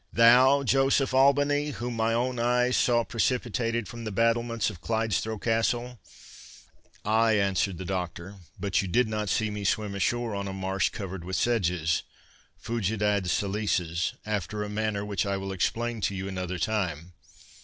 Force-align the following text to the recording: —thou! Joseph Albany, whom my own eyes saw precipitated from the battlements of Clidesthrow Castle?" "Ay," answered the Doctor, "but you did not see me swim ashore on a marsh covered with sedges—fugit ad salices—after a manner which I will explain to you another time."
—thou! 0.11 0.63
Joseph 0.63 1.13
Albany, 1.13 1.69
whom 1.69 1.93
my 1.95 2.11
own 2.11 2.39
eyes 2.39 2.75
saw 2.75 3.03
precipitated 3.03 3.87
from 3.87 4.03
the 4.03 4.11
battlements 4.11 4.71
of 4.71 4.81
Clidesthrow 4.81 5.37
Castle?" 5.39 5.99
"Ay," 7.05 7.33
answered 7.33 7.77
the 7.77 7.85
Doctor, 7.85 8.37
"but 8.59 8.81
you 8.81 8.87
did 8.87 9.07
not 9.07 9.29
see 9.29 9.51
me 9.51 9.63
swim 9.63 9.93
ashore 9.93 10.33
on 10.33 10.47
a 10.47 10.53
marsh 10.53 10.89
covered 10.89 11.23
with 11.23 11.35
sedges—fugit 11.35 13.03
ad 13.03 13.25
salices—after 13.25 14.63
a 14.63 14.69
manner 14.69 15.05
which 15.05 15.27
I 15.27 15.37
will 15.37 15.51
explain 15.51 16.01
to 16.01 16.15
you 16.15 16.27
another 16.27 16.57
time." 16.57 17.13